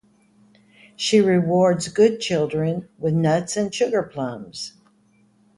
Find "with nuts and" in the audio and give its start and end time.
2.97-3.71